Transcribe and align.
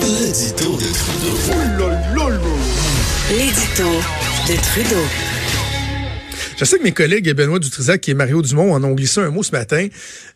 L'édito 0.00 0.76
de 0.76 0.92
Trudeau. 0.92 1.90
L'édito 3.30 3.90
de 4.48 4.56
Trudeau. 4.60 5.02
Je 6.56 6.64
sais 6.64 6.78
que 6.78 6.82
mes 6.82 6.92
collègues 6.92 7.32
Benoît 7.34 7.58
Dutrisac 7.58 8.08
et 8.08 8.14
Mario 8.14 8.42
Dumont 8.42 8.72
en 8.72 8.82
ont 8.84 8.92
glissé 8.92 9.20
un 9.20 9.30
mot 9.30 9.42
ce 9.42 9.52
matin, 9.52 9.88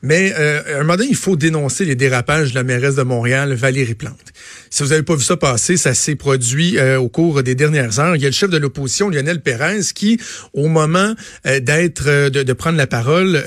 mais 0.02 0.32
euh, 0.38 0.76
à 0.76 0.76
un 0.76 0.82
moment 0.82 0.96
donné, 0.96 1.08
il 1.10 1.16
faut 1.16 1.36
dénoncer 1.36 1.84
les 1.84 1.94
dérapages 1.94 2.50
de 2.50 2.56
la 2.56 2.62
mairesse 2.62 2.96
de 2.96 3.02
Montréal, 3.02 3.54
Valérie 3.54 3.94
Plante. 3.94 4.32
Si 4.72 4.84
vous 4.84 4.90
n'avez 4.90 5.02
pas 5.02 5.16
vu 5.16 5.24
ça 5.24 5.36
passer, 5.36 5.76
ça 5.76 5.94
s'est 5.94 6.14
produit 6.14 6.78
euh, 6.78 7.00
au 7.00 7.08
cours 7.08 7.42
des 7.42 7.56
dernières 7.56 7.98
heures. 7.98 8.14
Il 8.14 8.22
y 8.22 8.24
a 8.24 8.28
le 8.28 8.34
chef 8.34 8.50
de 8.50 8.56
l'opposition, 8.56 9.10
Lionel 9.10 9.42
Pérez, 9.42 9.80
qui, 9.92 10.20
au 10.54 10.68
moment 10.68 11.12
euh, 11.46 11.58
d'être, 11.58 12.04
euh, 12.06 12.30
de, 12.30 12.44
de, 12.44 12.52
prendre 12.52 12.78
la 12.78 12.86
parole 12.86 13.42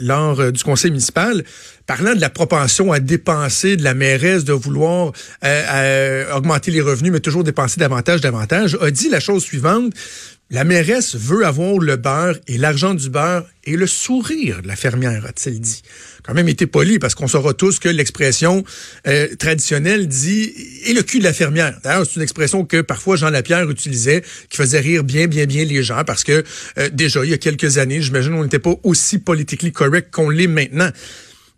lors 0.00 0.52
du 0.52 0.62
conseil 0.62 0.92
municipal, 0.92 1.42
parlant 1.86 2.14
de 2.14 2.20
la 2.20 2.30
propension 2.30 2.92
à 2.92 3.00
dépenser 3.00 3.76
de 3.76 3.82
la 3.82 3.94
mairesse, 3.94 4.44
de 4.44 4.52
vouloir 4.52 5.12
augmenter 6.34 6.70
les 6.70 6.80
revenus, 6.80 7.10
mais 7.10 7.20
toujours 7.20 7.42
dépenser 7.42 7.80
davantage, 7.80 8.20
davantage, 8.20 8.78
a 8.80 8.90
dit 8.90 9.08
la 9.08 9.20
chose 9.20 9.42
suivante. 9.42 9.92
La 10.52 10.64
mairesse 10.64 11.16
veut 11.16 11.46
avoir 11.46 11.78
le 11.78 11.96
beurre 11.96 12.36
et 12.46 12.58
l'argent 12.58 12.92
du 12.92 13.08
beurre 13.08 13.46
et 13.64 13.74
le 13.74 13.86
sourire 13.86 14.60
de 14.60 14.68
la 14.68 14.76
fermière, 14.76 15.24
a-t-il 15.24 15.58
dit. 15.58 15.80
Quand 16.22 16.34
même 16.34 16.46
été 16.46 16.66
poli 16.66 16.98
parce 16.98 17.14
qu'on 17.14 17.26
saura 17.26 17.54
tous 17.54 17.78
que 17.78 17.88
l'expression 17.88 18.62
euh, 19.06 19.34
traditionnelle 19.36 20.08
dit 20.08 20.52
et 20.84 20.92
le 20.92 21.02
cul 21.02 21.20
de 21.20 21.24
la 21.24 21.32
fermière. 21.32 21.80
D'ailleurs, 21.82 22.04
c'est 22.04 22.16
une 22.16 22.22
expression 22.22 22.66
que 22.66 22.82
parfois 22.82 23.16
Jean 23.16 23.30
Lapierre 23.30 23.70
utilisait, 23.70 24.22
qui 24.50 24.58
faisait 24.58 24.80
rire 24.80 25.04
bien, 25.04 25.26
bien, 25.26 25.46
bien 25.46 25.64
les 25.64 25.82
gens 25.82 26.04
parce 26.04 26.22
que 26.22 26.44
euh, 26.76 26.90
déjà, 26.92 27.24
il 27.24 27.30
y 27.30 27.34
a 27.34 27.38
quelques 27.38 27.78
années, 27.78 28.02
j'imagine, 28.02 28.34
on 28.34 28.42
n'était 28.42 28.58
pas 28.58 28.74
aussi 28.82 29.20
politiquement 29.20 29.70
correct 29.70 30.10
qu'on 30.12 30.28
l'est 30.28 30.48
maintenant. 30.48 30.90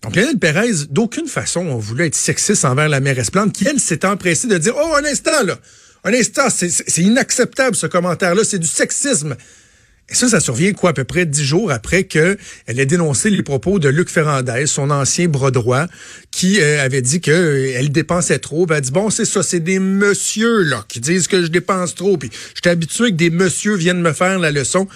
Donc, 0.03 0.15
Lionel 0.15 0.39
Pérez, 0.39 0.87
d'aucune 0.91 1.27
façon, 1.27 1.67
on 1.67 1.79
voulait 1.79 2.07
être 2.07 2.15
sexiste 2.15 2.65
envers 2.65 2.89
la 2.89 3.01
mairesse 3.01 3.33
Plante, 3.33 3.55
qui, 3.55 3.67
elle, 3.67 3.81
s'est 3.81 4.07
empressée 4.07 4.47
de 4.47 4.59
dire, 4.59 4.75
oh, 4.77 4.95
un 4.95 5.05
instant, 5.05 5.43
là, 5.45 5.59
un 6.05 6.13
instant, 6.13 6.49
c'est 6.51 7.03
inacceptable 7.03 7.77
ce 7.77 7.87
commentaire-là, 7.87 8.45
c'est 8.45 8.59
du 8.59 8.67
sexisme. 8.67 9.37
Et 10.11 10.15
ça, 10.15 10.29
ça 10.29 10.39
survient 10.39 10.75
quoi, 10.75 10.91
à 10.91 10.93
peu 10.93 11.05
près 11.05 11.25
dix 11.25 11.45
jours 11.45 11.73
après 11.73 12.05
qu'elle 12.05 12.37
ait 12.69 12.85
dénoncé 12.85 13.31
les 13.31 13.43
propos 13.43 13.79
de 13.79 13.89
Luc 13.89 14.11
Ferrandez, 14.11 14.67
son 14.67 14.91
ancien 14.91 15.29
bras 15.29 15.51
droit, 15.51 15.87
qui 16.31 16.61
euh, 16.61 16.85
avait 16.85 17.01
dit 17.01 17.23
qu'elle 17.23 17.35
euh, 17.35 17.89
dépensait 17.89 18.39
trop. 18.39 18.67
Ben, 18.67 18.77
elle 18.77 18.83
dit, 18.83 18.91
bon, 18.91 19.09
c'est 19.09 19.25
ça, 19.25 19.43
c'est 19.43 19.61
des 19.61 19.79
messieurs 19.79 20.63
là 20.63 20.85
qui 20.89 21.01
disent 21.01 21.27
que 21.27 21.43
je 21.43 21.47
dépense 21.47 21.95
trop. 21.95 22.19
Puis 22.19 22.31
j'étais 22.55 22.69
habitué 22.69 23.13
que 23.13 23.17
des 23.17 23.31
messieurs 23.31 23.77
viennent 23.77 24.03
me 24.03 24.13
faire 24.13 24.39
la 24.39 24.51
leçon 24.51 24.87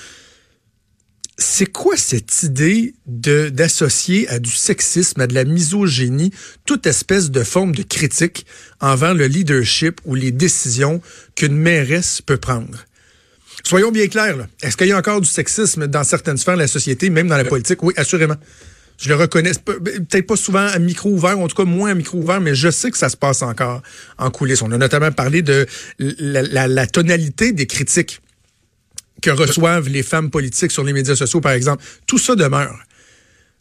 c'est 1.39 1.67
quoi 1.67 1.97
cette 1.97 2.43
idée 2.43 2.95
de 3.07 3.49
d'associer 3.49 4.29
à 4.29 4.41
du 4.41 4.51
sexisme, 4.51 5.21
à 5.21 5.29
de 5.29 5.35
la 5.35 5.45
misogynie, 5.45 6.33
toute 6.67 6.87
espèce 6.87 7.31
de 7.31 7.45
forme 7.45 7.75
de 7.75 7.85
critique 7.85 8.45
envers 8.81 9.15
le 9.15 9.27
leadership 9.27 10.01
ou 10.05 10.17
les 10.17 10.33
décisions 10.33 11.01
qu'une 11.37 11.57
mairesse 11.57 12.21
peut 12.21 12.39
prendre? 12.39 12.85
Soyons 13.63 13.93
bien 13.93 14.09
clairs, 14.09 14.49
est-ce 14.63 14.77
qu'il 14.77 14.89
y 14.89 14.93
a 14.93 14.99
encore 14.99 15.21
du 15.21 15.29
sexisme 15.29 15.87
dans 15.87 16.03
certaines 16.03 16.39
sphères 16.39 16.55
de 16.55 16.61
la 16.61 16.69
société, 16.69 17.09
même 17.09 17.29
dans 17.29 17.37
la 17.37 17.45
politique? 17.45 17.83
Oui, 17.85 17.95
assurément. 17.97 18.37
Je 18.99 19.09
le 19.09 19.15
reconnais, 19.15 19.53
peut-être 19.65 20.27
pas 20.27 20.37
souvent 20.37 20.67
à 20.67 20.79
micro 20.81 21.09
ouvert, 21.11 21.39
en 21.39 21.47
tout 21.47 21.55
cas 21.55 21.65
moins 21.65 21.93
à 21.93 21.95
micro 21.95 22.19
ouvert, 22.19 22.41
mais 22.41 22.57
je 22.57 22.69
sais 22.69 22.91
que 22.91 22.99
ça 22.99 23.09
se 23.09 23.17
passe 23.17 23.43
encore 23.43 23.81
en 24.17 24.31
coulisses. 24.33 24.61
On 24.63 24.73
a 24.73 24.79
notamment 24.79 25.13
parlé 25.13 25.43
de 25.43 25.67
la 26.01 26.87
tonalité 26.89 27.53
des 27.53 27.67
critiques 27.67 28.21
que 29.23 29.31
reçoivent 29.31 29.89
les 29.89 30.03
femmes 30.03 30.31
politiques 30.31 30.71
sur 30.71 30.85
les 30.85 30.93
médias 30.93 31.17
sociaux, 31.17 31.41
par 31.41 31.53
exemple. 31.53 31.85
Tout 32.07 32.19
ça 32.19 32.35
demeure. 32.35 32.79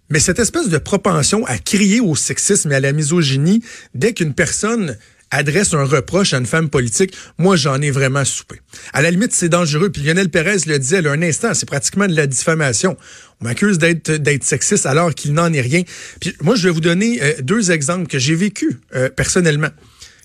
Mais 0.10 0.20
cette 0.20 0.40
espèce 0.40 0.70
de 0.70 0.78
propension 0.78 1.46
à 1.46 1.58
crier 1.58 2.00
au 2.00 2.16
sexisme 2.16 2.72
et 2.72 2.76
à 2.76 2.80
la 2.80 2.94
misogynie 2.94 3.62
dès 3.94 4.14
qu'une 4.14 4.34
personne 4.34 4.96
adresse 5.32 5.74
un 5.74 5.84
reproche 5.84 6.34
à 6.34 6.38
une 6.38 6.46
femme 6.46 6.70
politique, 6.70 7.14
moi 7.38 7.58
j'en 7.58 7.82
ai 7.82 7.92
vraiment 7.92 8.24
soupé. 8.24 8.62
À 8.94 9.02
la 9.02 9.12
limite, 9.12 9.34
c'est 9.34 9.50
dangereux. 9.50 9.90
Puis 9.90 10.02
Lionel 10.02 10.30
Pérez 10.30 10.60
le 10.68 10.80
disait 10.80 11.02
là, 11.02 11.12
un 11.12 11.22
instant, 11.22 11.54
c'est 11.54 11.66
pratiquement 11.66 12.08
de 12.08 12.16
la 12.16 12.28
diffamation. 12.28 12.96
On 13.42 13.46
m'accuse 13.46 13.78
d'être 13.78 14.12
d'être 14.12 14.46
sexiste 14.46 14.86
alors 14.86 15.14
qu'il 15.14 15.34
n'en 15.34 15.52
est 15.52 15.62
rien. 15.62 15.84
Puis 16.22 16.34
moi, 16.42 16.56
je 16.56 16.68
vais 16.68 16.74
vous 16.74 16.82
donner 16.82 17.22
euh, 17.22 17.34
deux 17.42 17.72
exemples 17.72 18.08
que 18.08 18.20
j'ai 18.20 18.36
vécu 18.36 18.80
euh, 18.96 19.10
personnellement. 19.10 19.70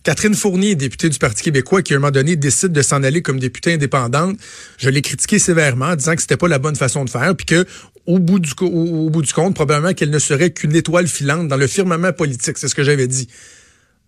Catherine 0.03 0.35
Fournier, 0.35 0.75
députée 0.75 1.09
du 1.09 1.19
Parti 1.19 1.43
québécois, 1.43 1.83
qui 1.83 1.93
à 1.93 1.97
un 1.97 2.01
moment 2.01 2.11
donné 2.11 2.35
décide 2.35 2.73
de 2.73 2.83
s'en 2.83 3.03
aller 3.03 3.23
comme 3.23 3.39
députée 3.39 3.75
indépendante, 3.75 4.37
je 4.79 4.91
l'ai 4.91 5.03
critiquée 5.03 5.39
sévèrement, 5.39 5.87
en 5.87 5.97
disant 5.97 6.17
que 6.17 6.23
c'était 6.23 6.37
pas 6.37 6.49
la 6.49 6.59
bonne 6.59 6.75
façon 6.75 7.05
de 7.05 7.11
faire, 7.11 7.37
puis 7.37 7.47
que 7.47 7.67
au 8.07 8.19
bout 8.19 8.41
du 8.41 8.53
compte, 8.55 9.55
probablement 9.55 9.95
qu'elle 9.95 10.11
ne 10.11 10.19
serait 10.19 10.51
qu'une 10.51 10.75
étoile 10.75 11.07
filante 11.07 11.47
dans 11.47 11.57
le 11.57 11.69
firmament 11.69 12.13
politique, 12.13 12.59
c'est 12.59 12.67
ce 12.67 12.75
que 12.75 12.83
j'avais 12.83 13.07
dit. 13.07 13.29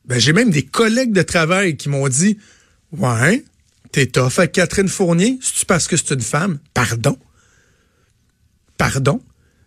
Ben, 0.06 0.18
j'ai 0.18 0.32
même 0.32 0.50
des 0.50 0.64
collègues 0.64 1.12
de 1.12 1.22
travail 1.22 1.76
qui 1.76 1.88
m'ont 1.88 2.08
dit 2.08 2.38
Ouais, 2.92 3.44
t'es 3.92 4.06
tough 4.06 4.38
avec 4.38 4.52
Catherine 4.52 4.88
Fournier, 4.88 5.38
c'est 5.40 5.64
parce 5.64 5.86
que 5.86 5.96
c'est 5.96 6.12
une 6.12 6.20
femme? 6.20 6.58
Pardon? 6.74 7.16
Pardon? 8.76 9.22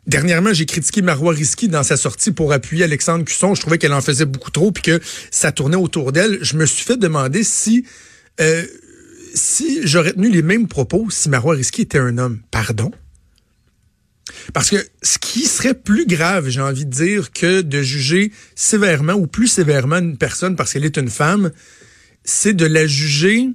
Dernièrement, 0.08 0.54
j'ai 0.54 0.66
critiqué 0.66 1.02
Marois 1.02 1.34
Risky 1.34 1.68
dans 1.68 1.84
sa 1.84 1.98
sortie 1.98 2.32
pour 2.32 2.54
appuyer 2.54 2.86
Alexandre 2.86 3.26
Cusson. 3.26 3.54
Je 3.56 3.62
trouvais 3.62 3.78
qu'elle 3.78 3.94
en 3.94 4.00
faisait 4.00 4.26
beaucoup 4.26 4.52
trop 4.52 4.72
puis 4.72 4.82
que 4.82 5.02
ça 5.32 5.52
tournait 5.52 5.76
autour 5.76 6.14
d'elle. 6.14 6.40
Je 6.42 6.56
me 6.56 6.66
suis 6.66 6.86
fait 6.86 6.96
demander 6.96 7.44
si 7.44 7.86
euh, 8.40 8.66
si 9.34 9.86
j'aurais 9.86 10.14
tenu 10.14 10.30
les 10.30 10.42
mêmes 10.42 10.70
propos 10.70 11.10
si 11.10 11.28
Marois 11.28 11.56
Risky 11.56 11.82
était 11.82 12.00
un 12.00 12.18
homme. 12.18 12.40
Pardon? 12.52 12.92
Parce 14.54 14.70
que 14.70 14.78
ce 15.04 15.18
qui 15.18 15.42
serait 15.42 15.74
plus 15.74 16.06
grave, 16.06 16.48
j'ai 16.48 16.62
envie 16.62 16.86
de 16.86 16.92
dire, 16.92 17.32
que 17.34 17.62
de 17.62 17.82
juger 17.82 18.32
sévèrement 18.56 19.14
ou 19.14 19.28
plus 19.28 19.48
sévèrement 19.48 19.98
une 19.98 20.18
personne 20.18 20.56
parce 20.56 20.72
qu'elle 20.72 20.86
est 20.86 20.98
une 20.98 21.10
femme, 21.10 21.52
c'est 22.24 22.54
de 22.54 22.66
la 22.66 22.88
juger 22.88 23.50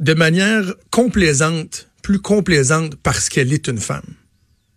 de 0.00 0.14
manière 0.14 0.74
complaisante, 0.90 1.88
plus 2.02 2.18
complaisante 2.18 2.96
parce 2.96 3.28
qu'elle 3.28 3.52
est 3.52 3.68
une 3.68 3.78
femme. 3.78 4.14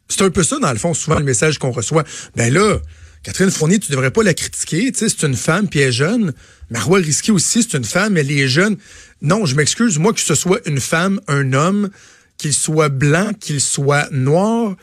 C'est 0.09 0.21
un 0.21 0.29
peu 0.29 0.43
ça, 0.43 0.59
dans 0.59 0.71
le 0.71 0.77
fond, 0.77 0.93
souvent 0.93 1.19
le 1.19 1.25
message 1.25 1.57
qu'on 1.57 1.71
reçoit. 1.71 2.03
Ben 2.35 2.53
là, 2.53 2.79
Catherine 3.23 3.51
Fournier, 3.51 3.79
tu 3.79 3.91
devrais 3.91 4.11
pas 4.11 4.23
la 4.23 4.33
critiquer. 4.33 4.91
Tu 4.91 4.99
sais, 4.99 5.09
c'est 5.09 5.25
une 5.25 5.35
femme, 5.35 5.67
puis 5.67 5.79
elle 5.79 5.89
est 5.89 5.91
jeune. 5.91 6.33
Marois 6.69 6.99
Risky 6.99 7.31
aussi, 7.31 7.63
c'est 7.63 7.77
une 7.77 7.83
femme, 7.83 8.17
elle 8.17 8.31
est 8.31 8.47
jeune. 8.47 8.77
Non, 9.21 9.45
je 9.45 9.55
m'excuse, 9.55 9.97
moi, 9.97 10.13
que 10.13 10.19
ce 10.19 10.35
soit 10.35 10.65
une 10.67 10.79
femme, 10.79 11.19
un 11.27 11.53
homme, 11.53 11.89
qu'il 12.37 12.53
soit 12.53 12.89
blanc, 12.89 13.31
qu'il 13.39 13.59
soit 13.59 14.09
noir, 14.11 14.75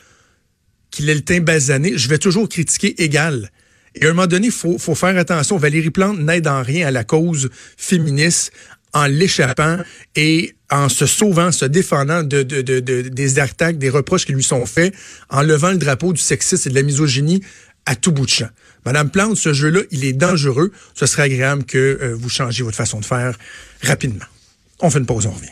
qu'il 0.91 1.09
ait 1.09 1.15
le 1.15 1.23
teint 1.23 1.41
basané, 1.41 1.97
je 1.97 2.09
vais 2.09 2.19
toujours 2.19 2.49
critiquer 2.49 3.03
égal. 3.03 3.51
Et 3.95 4.06
à 4.06 4.11
un 4.11 4.12
moment 4.12 4.27
donné, 4.27 4.47
il 4.47 4.53
faut, 4.53 4.79
faut 4.79 4.95
faire 4.95 5.17
attention. 5.17 5.56
Valérie 5.56 5.91
Plante 5.91 6.19
n'aide 6.19 6.49
en 6.49 6.62
rien 6.62 6.89
à 6.89 6.91
la 6.91 7.05
cause 7.05 7.49
féministe 7.77 8.53
en 8.93 9.06
l'échappant 9.06 9.79
et 10.17 10.55
en 10.75 10.89
se 10.89 11.07
sauvant, 11.07 11.53
se 11.53 11.65
défendant 11.65 12.25
de, 12.25 12.43
de, 12.43 12.61
de, 12.61 12.81
des 13.03 13.39
attaques, 13.39 13.79
des 13.79 13.91
reproches 13.91 14.27
qui 14.27 14.33
lui 14.33 14.43
sont 14.43 14.67
faits, 14.67 14.93
en 15.31 15.43
levant 15.43 15.71
le 15.71 15.79
drapeau 15.79 16.12
du 16.12 16.21
sexisme 16.21 16.69
et 16.69 16.71
de 16.71 16.75
la 16.75 16.83
misogynie 16.83 17.43
à 17.87 17.95
tout 17.95 18.11
bout 18.11 18.27
de 18.27 18.31
champ. 18.31 18.49
Madame 18.85 19.09
Plante, 19.09 19.37
ce 19.37 19.53
jeu-là, 19.53 19.83
il 19.93 20.05
est 20.05 20.12
dangereux. 20.12 20.73
Ce 20.95 21.07
serait 21.07 21.23
agréable 21.23 21.65
que 21.65 21.79
euh, 21.79 22.15
vous 22.15 22.29
changiez 22.29 22.65
votre 22.65 22.77
façon 22.77 22.99
de 22.99 23.05
faire 23.05 23.39
rapidement. 23.83 24.25
On 24.81 24.91
fait 24.91 24.99
une 24.99 25.07
pause, 25.07 25.27
on 25.27 25.31
revient. 25.31 25.49